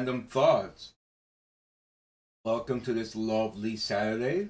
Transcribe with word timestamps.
Random 0.00 0.22
Thoughts. 0.22 0.94
Welcome 2.42 2.80
to 2.80 2.94
this 2.94 3.14
lovely 3.14 3.76
Saturday. 3.76 4.48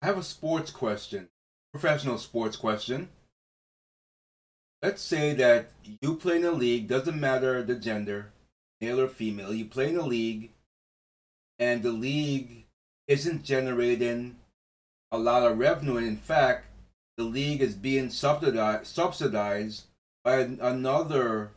I 0.00 0.06
have 0.06 0.16
a 0.16 0.22
sports 0.22 0.70
question, 0.70 1.28
professional 1.70 2.16
sports 2.16 2.56
question. 2.56 3.10
Let's 4.82 5.02
say 5.02 5.34
that 5.34 5.72
you 6.00 6.16
play 6.16 6.36
in 6.36 6.46
a 6.46 6.52
league, 6.52 6.88
doesn't 6.88 7.20
matter 7.20 7.62
the 7.62 7.74
gender, 7.74 8.32
male 8.80 8.98
or 8.98 9.08
female, 9.08 9.52
you 9.52 9.66
play 9.66 9.90
in 9.90 9.98
a 9.98 10.06
league, 10.06 10.52
and 11.58 11.82
the 11.82 11.92
league 11.92 12.64
isn't 13.08 13.44
generating 13.44 14.36
a 15.12 15.18
lot 15.18 15.42
of 15.42 15.58
revenue. 15.58 15.98
And 15.98 16.06
in 16.06 16.16
fact, 16.16 16.64
the 17.18 17.24
league 17.24 17.60
is 17.60 17.74
being 17.74 18.08
subsidized, 18.08 18.86
subsidized 18.86 19.84
by 20.24 20.36
another 20.38 21.50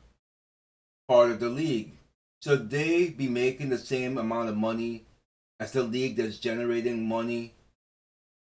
part 1.07 1.31
of 1.31 1.39
the 1.39 1.49
league. 1.49 1.93
Should 2.43 2.69
they 2.69 3.09
be 3.09 3.27
making 3.27 3.69
the 3.69 3.77
same 3.77 4.17
amount 4.17 4.49
of 4.49 4.57
money 4.57 5.05
as 5.59 5.71
the 5.71 5.83
league 5.83 6.17
that's 6.17 6.37
generating 6.37 7.07
money 7.07 7.53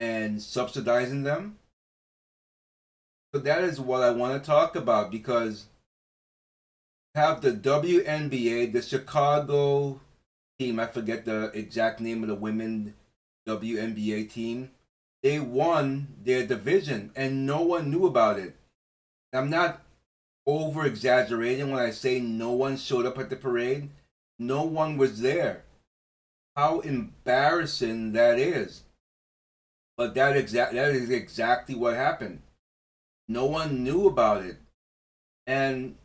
and 0.01 0.43
subsidizing 0.43 1.23
them? 1.23 1.59
So 3.33 3.41
that 3.41 3.63
is 3.63 3.79
what 3.79 4.03
I 4.03 4.11
want 4.11 4.43
to 4.43 4.47
talk 4.47 4.75
about 4.75 5.11
because 5.11 5.67
have 7.15 7.41
the 7.41 7.53
WNBA, 7.53 8.73
the 8.73 8.83
Chicago 8.83 10.01
team, 10.59 10.81
I 10.81 10.87
forget 10.87 11.25
the 11.25 11.51
exact 11.55 12.01
name 12.01 12.23
of 12.23 12.29
the 12.29 12.35
women 12.35 12.95
WNBA 13.47 14.31
team. 14.33 14.71
They 15.23 15.41
won 15.41 16.15
their 16.23 16.47
division 16.47 17.11
and 17.17 17.47
no 17.47 17.63
one 17.63 17.91
knew 17.91 18.07
about 18.07 18.39
it. 18.39 18.55
I'm 19.33 19.51
not 19.51 19.83
over 20.49 20.87
exaggerating 20.87 21.71
when 21.71 21.81
I 21.81 21.91
say 21.91 22.21
no 22.21 22.53
one 22.53 22.79
showed 22.79 23.05
up 23.05 23.19
at 23.19 23.29
the 23.29 23.37
parade. 23.37 23.91
No 24.39 24.63
one 24.63 24.97
was 24.97 25.21
there. 25.21 25.65
How 26.57 26.81
embarrassing 26.81 28.13
that 28.13 28.39
is. 28.39 28.85
But 29.99 30.15
that 30.15 30.37
exact 30.37 30.73
that 30.73 30.95
is 30.95 31.11
exactly 31.11 31.75
what 31.75 31.95
happened. 31.95 32.41
No 33.29 33.45
one 33.45 33.85
knew 33.85 34.07
about 34.07 34.43
it. 34.43 34.57
And 35.47 35.97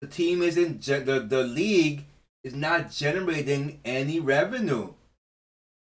the 0.00 0.06
team 0.06 0.40
isn't 0.40 0.82
the 0.82 1.26
the 1.28 1.42
league 1.42 2.04
is 2.44 2.54
not 2.54 2.92
generating 2.92 3.80
any 3.84 4.20
revenue. 4.20 4.92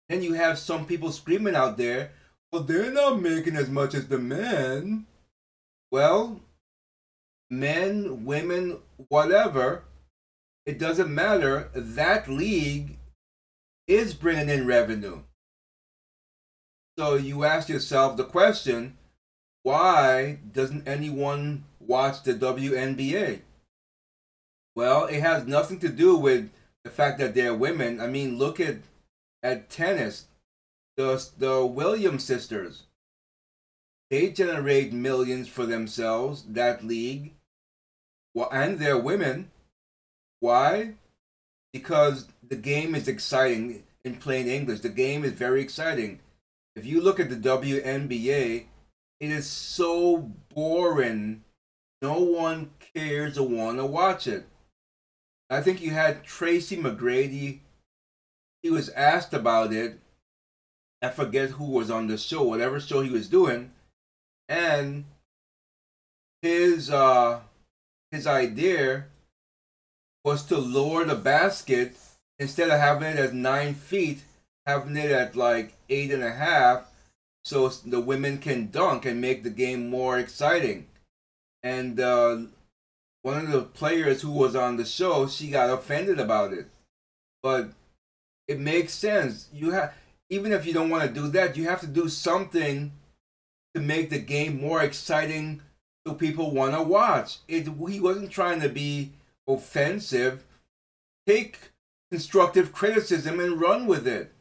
Then 0.10 0.22
you 0.22 0.34
have 0.34 0.60
some 0.60 0.86
people 0.86 1.12
screaming 1.12 1.56
out 1.56 1.78
there, 1.78 2.12
well, 2.52 2.64
they're 2.64 2.92
not 2.92 3.22
making 3.22 3.56
as 3.56 3.70
much 3.70 3.94
as 3.94 4.08
the 4.08 4.18
men. 4.18 5.06
Well, 5.92 6.42
men, 7.50 8.26
women, 8.26 8.80
whatever, 9.08 9.84
it 10.66 10.78
doesn't 10.78 11.14
matter. 11.14 11.70
That 11.74 12.28
league 12.28 12.98
is 13.88 14.14
bringing 14.14 14.50
in 14.50 14.68
revenue. 14.68 15.24
So 16.98 17.16
you 17.16 17.44
ask 17.44 17.70
yourself 17.70 18.18
the 18.18 18.26
question 18.26 18.98
why 19.64 20.40
doesn't 20.52 20.88
anyone 20.88 21.66
watch 21.80 22.24
the 22.24 22.34
WNBA? 22.34 23.42
Well, 24.76 25.06
it 25.06 25.22
has 25.22 25.46
nothing 25.46 25.80
to 25.80 25.90
do 25.90 26.16
with 26.16 26.50
the 26.84 26.90
fact 26.90 27.20
that 27.20 27.36
they're 27.36 27.54
women. 27.54 28.00
I 28.00 28.08
mean, 28.08 28.38
look 28.38 28.60
at 28.60 28.78
at 29.44 29.70
tennis. 29.70 30.26
The 30.98 31.26
the 31.38 31.66
Williams 31.66 32.24
sisters. 32.24 32.84
They 34.10 34.30
generate 34.30 34.92
millions 34.92 35.48
for 35.48 35.66
themselves, 35.66 36.44
that 36.50 36.84
league. 36.84 37.34
Well, 38.34 38.50
and 38.52 38.80
they're 38.80 38.98
women. 38.98 39.52
Why? 40.40 40.96
Because 41.74 42.28
the 42.48 42.56
game 42.56 42.96
is 42.96 43.08
exciting 43.08 43.84
in 44.04 44.16
plain 44.18 44.48
English. 44.48 44.80
The 44.80 44.90
game 44.90 45.24
is 45.24 45.34
very 45.34 45.62
exciting. 45.62 46.20
If 46.76 46.86
you 46.86 47.02
look 47.02 47.20
at 47.20 47.30
the 47.30 47.36
WNBA, 47.36 48.66
it 49.20 49.32
is 49.32 49.46
so 49.46 50.32
boring. 50.54 51.44
No 52.02 52.20
one 52.20 52.72
cares 52.96 53.38
or 53.38 53.48
want 53.48 53.78
to 53.78 53.86
watch 53.86 54.28
it. 54.28 54.48
I 55.50 55.62
think 55.62 55.82
you 55.82 55.92
had 55.92 56.24
Tracy 56.24 56.78
McGrady. 56.78 57.60
He 58.62 58.70
was 58.70 58.90
asked 58.90 59.34
about 59.34 59.74
it. 59.74 60.00
I 61.02 61.10
forget 61.10 61.52
who 61.52 61.66
was 61.66 61.90
on 61.90 62.08
the 62.08 62.18
show, 62.18 62.44
whatever 62.44 62.80
show 62.80 63.02
he 63.02 63.10
was 63.10 63.30
doing, 63.30 63.72
and 64.50 65.06
his 66.42 66.90
uh 66.90 67.42
his 68.12 68.28
idea 68.28 69.06
was 70.24 70.44
to 70.46 70.58
lower 70.58 71.06
the 71.06 71.16
basket 71.16 71.96
instead 72.38 72.70
of 72.70 72.80
having 72.80 73.08
it 73.08 73.18
at 73.18 73.34
nine 73.34 73.74
feet, 73.74 74.24
having 74.66 74.98
it 74.98 75.12
at 75.12 75.36
like 75.36 75.74
eight 75.90 76.12
and 76.12 76.24
a 76.24 76.32
half, 76.32 76.90
so 77.44 77.68
the 77.70 78.02
women 78.02 78.38
can 78.38 78.70
dunk 78.70 79.06
and 79.06 79.22
make 79.22 79.44
the 79.44 79.50
game 79.50 79.90
more 79.90 80.18
exciting. 80.18 80.88
And 81.64 82.00
uh, 82.00 82.38
one 83.22 83.38
of 83.38 83.52
the 83.52 83.62
players 83.62 84.22
who 84.22 84.32
was 84.32 84.56
on 84.56 84.78
the 84.78 84.86
show, 84.86 85.28
she 85.28 85.50
got 85.50 85.70
offended 85.70 86.20
about 86.20 86.54
it, 86.54 86.68
but 87.42 87.72
it 88.48 88.60
makes 88.60 88.94
sense. 88.94 89.50
You 89.54 89.72
have 89.72 89.94
even 90.30 90.52
if 90.52 90.66
you 90.66 90.74
don't 90.74 90.90
want 90.90 91.08
to 91.08 91.14
do 91.14 91.28
that, 91.30 91.58
you 91.58 91.66
have 91.66 91.82
to 91.82 91.88
do 91.88 92.08
something 92.08 92.92
to 93.74 93.82
make 93.82 94.10
the 94.10 94.20
game 94.20 94.62
more 94.62 94.82
exciting 94.82 95.62
so 96.06 96.14
people 96.14 96.52
want 96.52 96.74
to 96.74 96.82
watch. 96.82 97.38
It 97.48 97.68
he 97.68 98.00
wasn't 98.00 98.32
trying 98.32 98.62
to 98.62 98.70
be 98.70 99.12
offensive. 99.48 100.44
Take 101.28 101.72
constructive 102.12 102.72
criticism 102.74 103.40
and 103.40 103.60
run 103.60 103.86
with 103.86 104.08
it. 104.08 104.32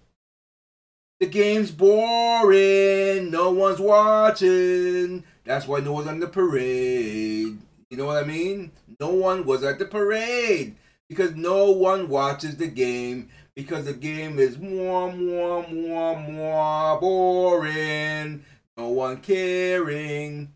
The 1.21 1.27
game's 1.27 1.71
boring. 1.71 3.31
No 3.31 3.51
one's 3.51 3.81
watching. 3.81 5.25
That's 5.45 5.67
why 5.67 5.81
no 5.81 5.93
one's 5.93 6.09
on 6.09 6.21
the 6.21 6.29
parade. 6.29 7.59
You 7.91 7.97
know 7.97 8.07
what 8.07 8.23
I 8.23 8.27
mean? 8.27 8.73
No 9.01 9.11
one 9.11 9.45
was 9.45 9.65
at 9.65 9.79
the 9.79 9.85
parade 9.85 10.77
because 11.09 11.35
no 11.35 11.71
one 11.71 12.09
watches 12.09 12.57
the 12.57 12.69
game 12.69 13.31
because 13.57 13.87
the 13.87 13.95
game 13.95 14.39
is 14.39 14.59
more, 14.59 15.13
more, 15.13 15.67
more, 15.69 16.21
more 16.21 17.01
boring. 17.01 18.45
No 18.77 18.89
one 18.91 19.17
caring. 19.17 20.53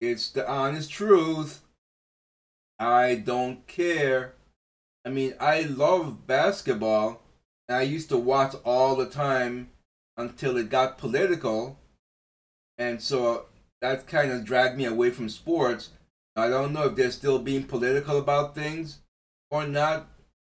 It's 0.00 0.30
the 0.30 0.48
honest 0.48 0.90
truth. 0.90 1.62
I 2.78 3.14
don't 3.14 3.66
care. 3.66 4.34
I 5.04 5.10
mean, 5.10 5.34
I 5.40 5.62
love 5.62 6.26
basketball. 6.26 7.22
And 7.68 7.78
I 7.78 7.82
used 7.82 8.08
to 8.10 8.18
watch 8.18 8.54
all 8.64 8.96
the 8.96 9.06
time 9.06 9.70
until 10.16 10.56
it 10.56 10.68
got 10.68 10.98
political. 10.98 11.78
And 12.76 13.00
so 13.00 13.46
that 13.80 14.06
kind 14.06 14.30
of 14.30 14.44
dragged 14.44 14.76
me 14.76 14.84
away 14.84 15.10
from 15.10 15.28
sports. 15.28 15.90
I 16.36 16.48
don't 16.48 16.72
know 16.72 16.86
if 16.86 16.96
they're 16.96 17.10
still 17.10 17.38
being 17.38 17.64
political 17.64 18.18
about 18.18 18.54
things 18.54 19.00
or 19.50 19.66
not. 19.66 20.08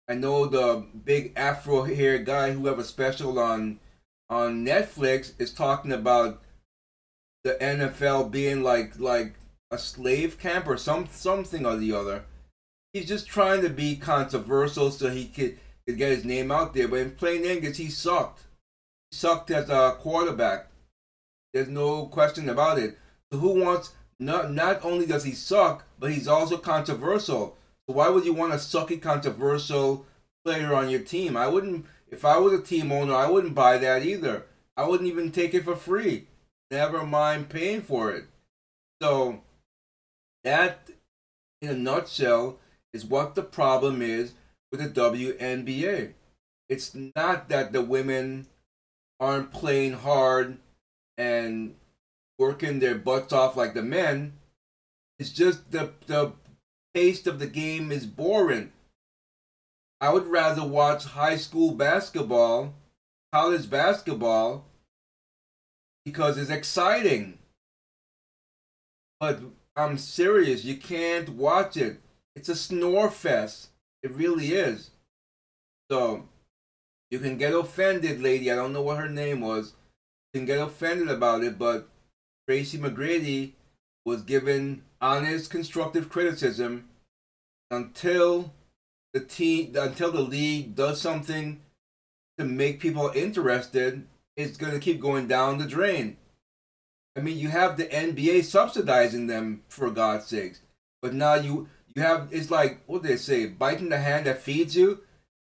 I 0.09 0.15
know 0.15 0.47
the 0.47 0.87
big 1.05 1.33
afro 1.37 1.83
hair 1.83 2.19
guy 2.19 2.53
who 2.53 2.67
have 2.67 2.79
a 2.79 2.85
special 2.85 3.39
on 3.39 3.81
on 4.29 4.65
Netflix 4.65 5.33
is 5.39 5.53
talking 5.53 5.93
about 5.93 6.43
the 7.47 7.55
NFL 7.55 8.33
being 8.33 8.65
like 8.65 8.99
like 8.99 9.35
a 9.71 9.79
slave 9.79 10.37
camp 10.37 10.67
or 10.67 10.77
some 10.77 11.07
something 11.13 11.65
or 11.65 11.77
the 11.77 11.93
other. 11.93 12.25
He's 12.93 13.07
just 13.07 13.29
trying 13.29 13.63
to 13.63 13.71
be 13.71 13.95
controversial 13.95 14.91
so 14.91 15.11
he 15.11 15.27
could, 15.27 15.59
could 15.87 15.97
get 15.97 16.11
his 16.11 16.25
name 16.25 16.51
out 16.51 16.75
there. 16.75 16.89
But 16.89 17.01
in 17.01 17.11
plain 17.13 17.45
English, 17.45 17.77
he 17.77 17.89
sucked. 17.89 18.43
He 19.11 19.17
sucked 19.17 19.51
as 19.53 19.71
a 19.71 19.97
quarterback. 20.01 20.67
There's 21.53 21.69
no 21.69 22.07
question 22.07 22.49
about 22.49 22.81
it. 22.81 22.99
So 23.31 23.39
who 23.39 23.63
wants 23.63 23.93
not 24.19 24.53
not 24.53 24.85
only 24.85 25.07
does 25.07 25.23
he 25.23 25.33
suck, 25.33 25.85
but 26.01 26.11
he's 26.11 26.27
also 26.27 26.57
controversial. 26.57 27.57
So 27.89 27.95
why 27.95 28.09
would 28.09 28.25
you 28.25 28.33
want 28.33 28.55
a 28.55 28.57
sucky 28.57 29.01
controversial 29.01 30.05
player 30.45 30.75
on 30.75 30.91
your 30.91 31.01
team? 31.01 31.37
I 31.37 31.47
wouldn't 31.47 31.87
if 32.09 32.25
I 32.25 32.39
was 32.39 32.55
a 32.55 32.63
team 32.63 32.91
owner, 32.91 33.15
I 33.15 33.31
wouldn't 33.31 33.55
buy 33.55 33.79
that 33.79 34.05
either. 34.05 34.47
I 34.77 34.89
wouldn't 34.89 35.09
even 35.09 35.31
take 35.31 35.55
it 35.55 35.65
for 35.65 35.77
free. 35.77 36.27
Never 36.71 37.05
mind 37.05 37.49
paying 37.49 37.83
for 37.83 38.11
it. 38.13 38.25
So 39.01 39.43
that 40.45 40.91
in 41.63 41.69
a 41.69 41.75
nutshell 41.75 42.59
is 42.93 43.05
what 43.05 43.35
the 43.35 43.43
problem 43.43 44.03
is 44.03 44.35
with 44.71 44.81
the 44.81 45.01
WNBA. 45.01 46.15
It's 46.69 46.95
not 46.95 47.49
that 47.49 47.73
the 47.73 47.83
women 47.83 48.47
aren't 49.21 49.53
playing 49.53 49.95
hard 49.95 50.59
and 51.17 51.75
working 52.39 52.81
their 52.81 52.97
butts 52.97 53.33
off 53.33 53.57
like 53.57 53.75
the 53.75 53.83
men. 53.83 54.35
It's 55.19 55.31
just 55.31 55.71
the 55.71 55.93
the 56.07 56.33
pace 56.95 57.27
of 57.27 57.39
the 57.39 57.47
game 57.47 57.93
is 57.93 58.07
boring. 58.07 58.73
I 60.01 60.13
would 60.13 60.27
rather 60.27 60.65
watch 60.65 61.05
high 61.05 61.37
school 61.37 61.73
basketball, 61.73 62.75
college 63.33 63.71
basketball, 63.71 64.67
because 66.07 66.39
it's 66.39 66.51
exciting. 66.51 67.37
But 69.21 69.41
I'm 69.75 69.99
serious, 69.99 70.65
you 70.65 70.77
can't 70.77 71.31
watch 71.31 71.77
it. 71.77 71.99
It's 72.37 72.49
a 72.49 72.55
snore 72.55 73.11
fest. 73.11 73.71
It 74.03 74.13
really 74.13 74.53
is. 74.53 74.91
So 75.91 76.29
you 77.11 77.19
can 77.19 77.37
get 77.37 77.53
offended, 77.53 78.23
lady. 78.23 78.51
I 78.51 78.55
don't 78.55 78.73
know 78.73 78.83
what 78.83 78.99
her 78.99 79.09
name 79.09 79.41
was. 79.41 79.75
You 80.33 80.41
can 80.41 80.47
get 80.47 80.61
offended 80.61 81.09
about 81.09 81.43
it, 81.43 81.59
but 81.59 81.89
Tracy 82.49 82.79
McGrady 82.79 83.53
was 84.05 84.23
given 84.23 84.83
honest, 85.01 85.51
constructive 85.51 86.09
criticism 86.09 86.89
until 87.71 88.53
the 89.13 89.21
team, 89.21 89.75
until 89.77 90.13
the 90.13 90.21
league 90.21 90.77
does 90.77 91.01
something 91.01 91.61
to 92.39 92.45
make 92.45 92.79
people 92.79 93.11
interested. 93.15 94.07
It's 94.37 94.57
going 94.57 94.75
to 94.75 94.81
keep 94.81 95.01
going 95.01 95.27
down 95.27 95.59
the 95.59 95.67
drain. 95.67 96.19
I 97.17 97.21
mean, 97.21 97.39
you 97.39 97.49
have 97.49 97.77
the 97.77 97.87
NBA 97.87 98.45
subsidizing 98.45 99.27
them 99.27 99.63
for 99.69 99.91
God's 99.91 100.27
sakes, 100.27 100.61
but 101.01 101.15
now 101.15 101.35
you 101.35 101.69
you 101.95 102.03
have 102.03 102.29
it's 102.31 102.51
like 102.51 102.81
what 102.87 103.03
they 103.03 103.17
say, 103.17 103.47
biting 103.47 103.89
the 103.89 103.99
hand 103.99 104.27
that 104.27 104.43
feeds 104.43 104.77
you. 104.77 105.01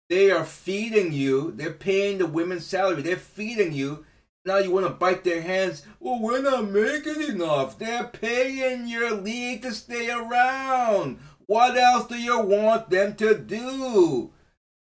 They 0.08 0.30
are 0.30 0.44
feeding 0.44 1.12
you. 1.12 1.52
They're 1.52 1.70
paying 1.70 2.16
the 2.16 2.26
women's 2.26 2.64
salary. 2.64 3.02
They're 3.02 3.16
feeding 3.16 3.74
you. 3.74 4.06
Now 4.46 4.56
you 4.56 4.70
want 4.70 4.86
to 4.86 4.92
bite 4.94 5.24
their 5.24 5.42
hands. 5.42 5.84
Well, 6.00 6.22
we're 6.22 6.40
not 6.40 6.70
making 6.70 7.20
enough. 7.20 7.78
They're 7.78 8.04
paying 8.04 8.88
your 8.88 9.10
league 9.10 9.60
to 9.62 9.72
stay 9.72 10.08
around. 10.08 11.18
What 11.44 11.76
else 11.76 12.06
do 12.06 12.16
you 12.16 12.40
want 12.40 12.88
them 12.88 13.14
to 13.16 13.38
do? 13.38 14.30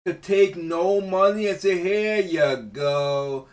To 0.04 0.14
take 0.14 0.56
no 0.56 1.00
money 1.00 1.46
and 1.46 1.60
say, 1.60 1.80
here 1.80 2.20
you 2.20 2.56
go. 2.72 3.46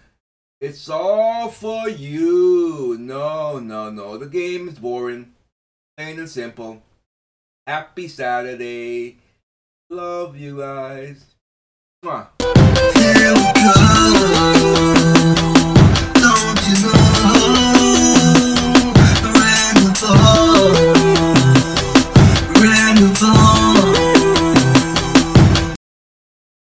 It's 0.61 0.89
all 0.89 1.47
for 1.47 1.87
you. 1.87 2.97
No, 2.99 3.59
no, 3.59 3.89
no. 3.89 4.17
The 4.17 4.25
game 4.25 4.67
is 4.67 4.77
boring. 4.77 5.31
Plain 5.95 6.19
and 6.19 6.29
simple. 6.29 6.81
Happy 7.65 8.09
Saturday. 8.09 9.19
Love 9.89 10.37
you 10.37 10.57
guys. 10.57 11.23